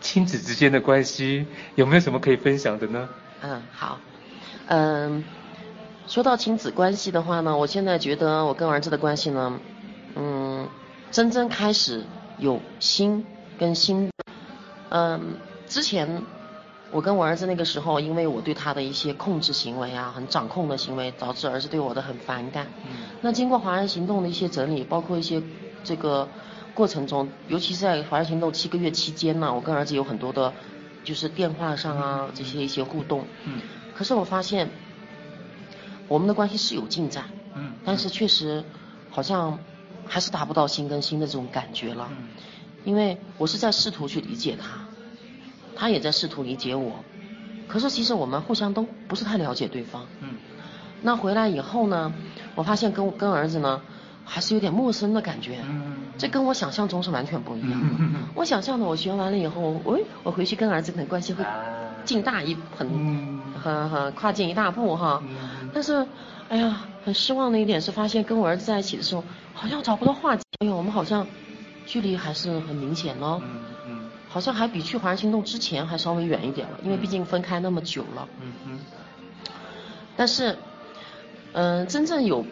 [0.00, 3.08] 亲子之间的关系有没有什么可以分享的呢？
[3.42, 3.98] 嗯，好，
[4.66, 5.24] 嗯。
[6.08, 9.60] 说到亲子关系的话呢，我现在觉得我跟儿子的关系呢，
[10.16, 10.68] 嗯，
[11.12, 12.04] 真正开始
[12.38, 13.24] 有心
[13.60, 14.10] 跟心，
[14.88, 15.20] 嗯，
[15.68, 16.22] 之前
[16.90, 22.66] 我跟我儿子那个时候，因为我对他的一些控制行为啊，很掌控的行为，导致儿子对我的很反感。
[22.84, 22.90] 嗯。
[23.20, 25.40] 那经过华人行动的一些整理，包括一些
[25.84, 26.26] 这个
[26.74, 30.54] 过程中，尤其是在华人行动七个月期间呢，我跟儿子有很多的，
[31.04, 33.26] 就是电话上啊这些一些互动。
[33.44, 33.60] 嗯。
[33.94, 34.68] 可是我发现。
[36.08, 38.64] 我们的关系是有进展，嗯，但是确实
[39.08, 39.60] 好像
[40.04, 42.26] 还是达不到心跟心的这种感觉了，嗯，
[42.82, 44.88] 因为我是在试图去理解他，
[45.76, 47.04] 他也在试图理解我，
[47.68, 50.34] 可是其实我们互相都不是太了解对方，嗯，
[51.02, 52.12] 那回来以后呢，
[52.56, 53.80] 我发现跟我跟儿子呢
[54.32, 61.44] 还是有点陌生的感觉，嗯，这跟我想象中是完全不一样的，嗯，我想象的我学完了以后，喂，我回去跟儿子的关系会
[62.04, 65.20] 进大一很，嗯，很很跨进一大步哈。
[65.74, 66.06] 但是，
[66.48, 70.44] 哎呀，很失望的一点是，发现跟我儿子在一起的时候，好像找不到话题。
[70.60, 71.26] 哎呦，我们好像
[71.84, 73.42] 距离还是很明显咯。
[74.28, 78.28] 好像还比去华人行动之前还稍微远一点了，因为毕竟分开那么久了。
[78.40, 78.78] 嗯嗯。
[80.16, 80.56] 但是，
[81.52, 82.46] 嗯、呃，真正有，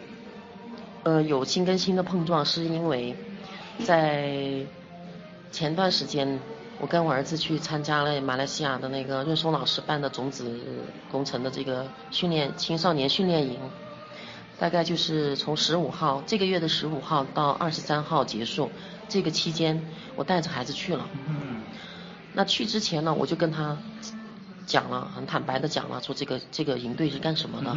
[1.03, 3.15] 呃，有心跟心的碰撞，是因为
[3.85, 4.65] 在
[5.51, 6.39] 前段时间。
[6.81, 10.61] 我跟我儿子去参加了马来西亚的那个润松老师办的种子
[11.11, 13.59] 工程的这个训练青少年训练营，
[14.57, 18.71] 大概就是从十五号这个月的十五号到二十三号结束，
[19.09, 19.85] 这个期间
[20.15, 21.05] 我带着孩子去了。
[21.27, 21.63] 嗯。
[22.31, 23.77] 那去之前呢，我就跟他。
[24.69, 27.75] 讲了，很坦白的讲了，说这个这个营队是干什么的。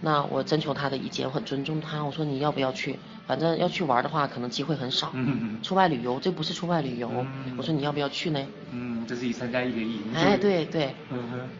[0.00, 2.02] 那我征求他的意见，我很尊重他。
[2.02, 2.98] 我说你要不要去？
[3.26, 5.12] 反正要去玩的话，可能机会很少。
[5.62, 7.08] 出外旅游，这不是出外旅游。
[7.58, 8.40] 我说你要不要去呢？
[8.72, 10.22] 嗯，这是以参加一个营队。
[10.22, 10.94] 哎，对对。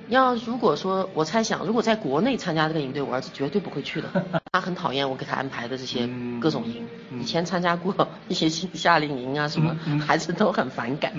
[0.08, 4.08] 要如果说我猜想，如果在国内参加这个营队，我儿子绝对不会去的。
[4.52, 6.08] 他很讨厌我给他安排的这些
[6.40, 6.86] 各种营。
[7.20, 7.94] 以前参加过
[8.28, 11.12] 一些夏令营啊什么，孩子都很反感。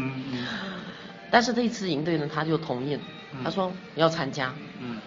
[1.32, 3.02] 但是这一次营队呢，他就同意了。
[3.44, 5.00] 他说要参加，嗯，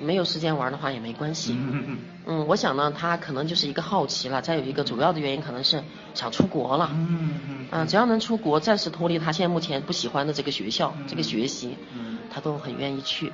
[0.00, 1.98] 没有时间玩的话也没关系，嗯。
[2.30, 5.82] 嗯，我想呢，他可能就是一个好奇了，再有一个主要的原因可能是
[6.14, 7.40] 想出国了，嗯
[7.72, 13.32] 嗯，啊，只要能出国，暂时脱离他现在目前不喜欢的这个学校，这个学习，嗯，他都很愿意去。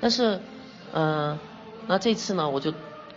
[0.00, 0.40] 但是，
[0.92, 1.36] 嗯，
[1.88, 2.72] 那这次呢，我就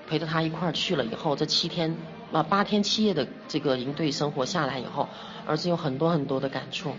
[0.07, 1.95] 陪着他一块儿去了以后，这七天
[2.31, 5.07] 啊八天七夜的这个营队生活下来以后，
[5.45, 6.95] 儿子有很多很多的感触，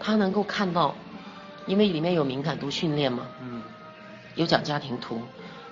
[0.00, 0.96] 他能够看到。
[1.66, 3.62] 因为里面有敏感度训练嘛，嗯，
[4.34, 5.22] 有讲家庭图，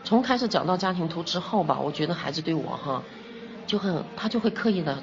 [0.05, 3.03] 从开始讲到家庭图之后吧，我觉得孩子对我哈，
[3.67, 5.03] 就很他就会刻意的，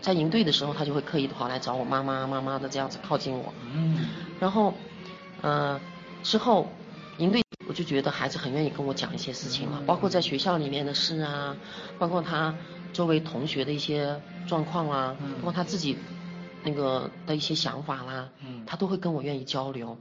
[0.00, 4.08] 在营队的时候他就会刻意的跑来找我妈妈妈妈的这样子靠近我，嗯，
[4.40, 4.74] 然后，
[5.42, 5.80] 呃，
[6.22, 6.72] 之后
[7.18, 11.56] 营队我就觉得孩子很愿意跟我讲一些事情了，包括在学校里面的事啊，
[11.98, 12.54] 包括他
[12.92, 15.96] 周围同学的一些状况啊，包括他自己。
[16.62, 19.98] 那个的一些想法啦，嗯，他都会跟我愿意交流，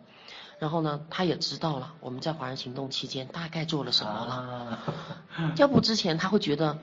[0.59, 4.33] 然后呢，他也知道了我们在华人行动期间大概做了什么了，
[5.35, 6.77] 啊、要不之前他会觉得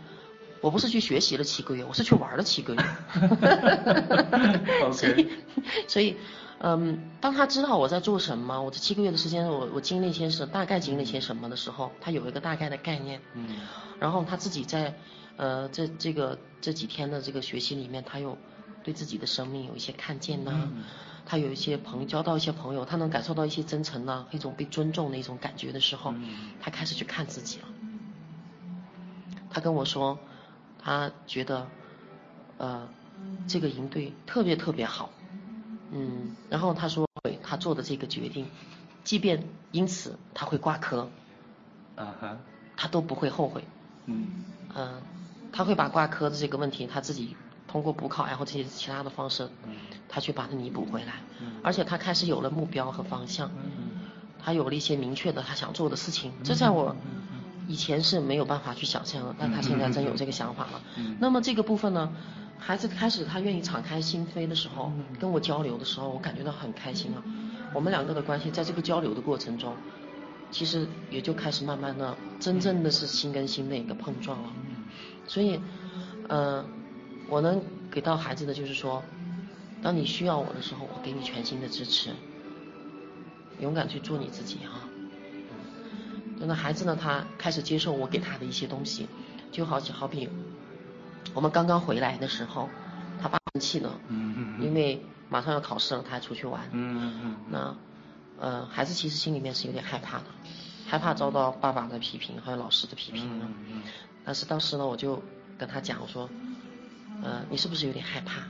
[0.60, 2.82] 我不是去学习了七个月，我是去玩了七个月.
[4.92, 5.28] 所以
[5.86, 6.16] 所以
[6.58, 13.20] 嗯，当他知道我在做什么，我这七个月的时间，我我经历一些什，大概经历一些什么的时候，他有一个大概的概念。
[13.34, 13.46] 嗯。
[14.00, 14.94] 然后他自己在，
[15.36, 18.36] 呃，这这个这几天的这个学习里面，他又
[18.86, 20.70] 对自己的生命有一些看见呐。
[21.28, 26.52] 他有一些朋友，交到一些朋友，他能感受到一些真诚呐、啊，一种被尊重的一种感觉的时候，嗯。
[26.62, 27.66] 他开始去看自己了。
[29.50, 30.16] 他跟我说，
[30.78, 31.66] 他觉得，
[32.58, 32.88] 呃，
[33.48, 35.10] 这个营队特别特别好。
[35.90, 37.08] 嗯，然后他说，
[37.42, 38.46] 他做的这个决定，
[39.02, 41.10] 即便因此他会挂科，
[41.96, 42.38] 啊哈，
[42.76, 43.64] 他都不会后悔。
[44.06, 44.28] 嗯，
[44.76, 45.02] 嗯、呃，
[45.50, 47.36] 他会把挂科的这个问题，他自己
[47.76, 49.50] 通过补考然后这些其他的方式，
[50.08, 51.12] 他去把它弥补回来。
[51.62, 53.50] 而且他开始有了目标和方向，
[54.42, 56.96] 他有了一些明确的他想做的事情，这在我
[57.68, 60.80] 以前是没有办法去想象的，但他现在真有这个想法了。
[61.20, 62.10] 那么这个部分呢？
[62.58, 67.22] 孩子开始他愿意敞开心扉的时候，跟我交流的时候，我感觉到很开心啊。
[67.74, 69.74] 我们两个的关系在这个交流的过程中，
[70.50, 74.48] 其实也就开始慢慢的，真正的是心跟心的一个碰撞了。
[75.26, 75.60] 所以，
[76.28, 76.64] 呃，
[77.28, 79.02] 我能给到孩子的就是说，
[79.82, 82.10] 当你需要我的时候，我给你全心的支持，
[83.60, 84.88] 勇敢去做你自己啊。
[86.38, 89.08] 那孩子呢，他开始接受我给他的一些东西，
[89.50, 90.28] 就好像好比。
[91.34, 92.68] 我们刚刚回来的时候，
[93.20, 93.98] 他爸生气了，
[94.60, 96.60] 因为马上要考试了，他还出去玩。
[97.50, 97.74] 那，
[98.38, 100.24] 呃，孩子其实心里面是有点害怕的，
[100.86, 103.28] 害怕遭到爸爸的批评，还有老师的批评。
[104.24, 105.22] 但是当时呢，我就
[105.58, 106.28] 跟他讲，我说，
[107.22, 108.42] 呃，你是不是有点害怕？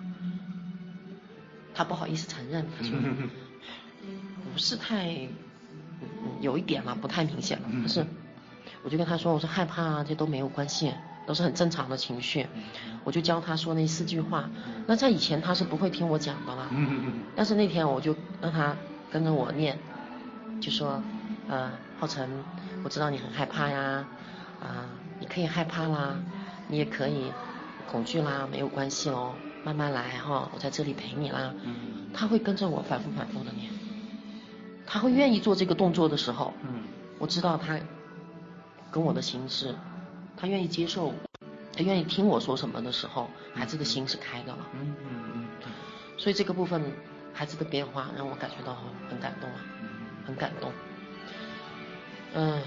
[1.75, 2.97] 他不好意思承认，他说，
[4.53, 5.29] 不是太，
[6.41, 7.69] 有一点嘛，不太明显了。
[7.83, 8.07] 可是，
[8.83, 10.93] 我就跟他说，我说害怕啊，这都没有关系。
[11.27, 12.47] 都是很正常的情绪，
[13.03, 14.49] 我就教他说那四句话。
[14.87, 16.71] 那在以前他是不会听我讲的啦，
[17.35, 18.77] 但是那天我就让他
[19.11, 19.77] 跟着我念，
[20.61, 21.03] 就说，
[21.49, 22.31] 呃，浩辰，
[22.85, 24.07] 我知道你很害怕呀，
[24.61, 24.89] 啊、呃，
[25.19, 26.15] 你可以害怕啦，
[26.69, 27.33] 你也可以
[27.91, 29.35] 恐惧啦，没有关系喽，
[29.65, 31.55] 慢慢来哈，我在这里陪你啦。
[32.13, 33.71] 他会跟着我反复反复的念，
[34.87, 36.83] 他会愿意做这个动作的时候，嗯
[37.19, 37.79] 我知道他
[38.91, 39.75] 跟我的心是。
[40.39, 41.15] 他愿意接受，
[41.73, 44.59] 他愿意听我说什么的时候，孩子的心是开的了。
[44.75, 45.73] 嗯嗯嗯。
[46.19, 46.83] 所以这个部分，
[47.33, 48.77] 孩子的变化让我感觉到
[49.09, 49.57] 很感动啊，
[50.27, 50.71] 很感动。
[52.35, 52.61] 嗯。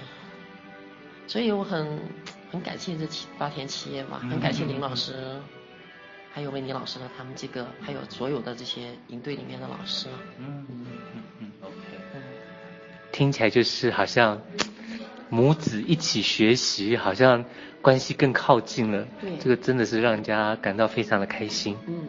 [1.28, 1.99] 所以我很
[2.52, 5.14] 很感谢这七八天七夜吧，很感谢林老师，
[6.34, 10.08] 还有维尼老师呢他们这个，还有所有的这些营队里面的老师。
[10.38, 10.86] 嗯嗯
[11.16, 11.52] 嗯嗯。
[11.62, 11.74] OK。
[12.16, 12.22] 嗯。
[13.12, 14.41] 听起来就是好像。
[15.32, 17.45] 母子一起学习，好像
[17.84, 19.06] 关系更靠近了。
[19.22, 21.78] 对，这个真的是让人家感到非常的开心。
[21.86, 22.08] 嗯。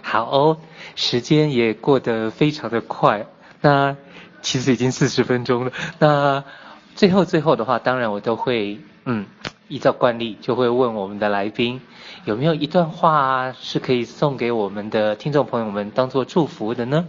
[0.00, 0.58] 好哦，
[0.94, 3.26] 时间也过得非常的快。
[3.60, 3.94] 那
[4.40, 5.72] 其实已经四十分钟了。
[5.98, 6.42] 那
[6.96, 9.26] 最后最后的话，当然我都会嗯，
[9.68, 11.80] 依照惯例就会问我们的来宾，
[12.24, 17.06] 有没有一段话是可以送给我们的听众朋友们当做祝福的呢？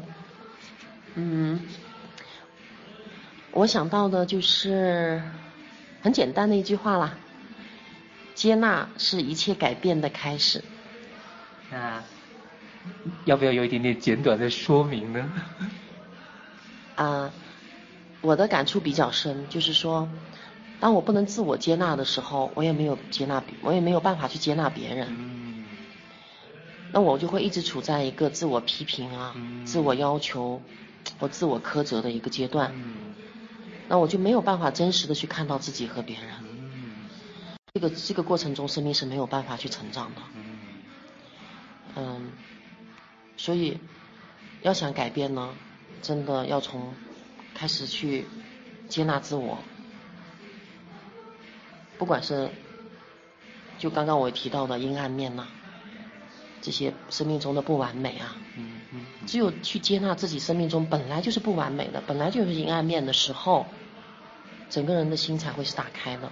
[1.15, 1.61] 嗯。
[3.53, 5.23] 我想到的就是
[6.01, 7.17] 很简单的一句话啦，
[8.35, 10.63] 接纳是一切改变的开始。
[11.71, 12.03] 那
[13.25, 15.31] 要不要有一点点简短的说明呢？
[16.95, 17.31] 啊，
[18.27, 20.09] 我的感触比较深，就是说，
[20.79, 25.07] 当我不能自我接纳的时候，我也没有接纳，我也没有办法去接纳别人。
[25.07, 25.77] 嗯。
[26.91, 30.61] 那我就会一直处在一个自我批评啊、自我要求
[31.17, 32.75] 和自我苛责的一个阶段。
[33.87, 36.29] 那我就没有办法真实的去看到自己和别人，
[37.73, 40.21] 这个这个过程中，生命是没有办法去成长的。
[41.95, 42.33] 嗯，
[43.37, 43.79] 所以
[44.59, 45.55] 要想改变呢，
[46.01, 46.93] 真的要从
[47.57, 48.25] 开始去
[48.87, 49.57] 接纳自我，
[51.97, 52.49] 不管是
[53.79, 55.47] 就刚刚我提到的阴暗面呐，
[56.61, 58.35] 这些生命中的不完美啊，
[59.25, 63.65] 只有去接纳自己生命中本来就是不完美的，本来就是阴暗面的时候。
[64.69, 66.29] 整个人的心才会是打开的，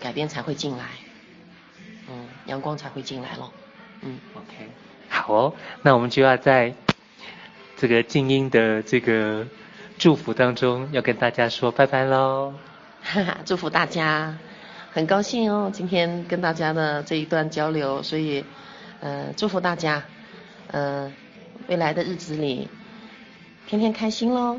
[0.00, 0.86] 改变才会进来，
[2.08, 3.52] 嗯，阳光才会进来咯。
[4.00, 4.70] 嗯，OK，
[5.10, 6.74] 好哦，那我们就要在
[7.76, 9.46] 这个静音的这个
[10.00, 12.54] 祝福当中，要跟大家说拜拜喽。
[13.02, 14.38] 哈哈，祝福大家，
[14.92, 18.42] 很高兴哦，今天跟大家的这一段交流，所以，
[19.00, 20.02] 呃，祝福大家，
[20.68, 21.12] 呃，
[21.68, 22.70] 未来的日子里，
[23.66, 24.58] 天天开心喽。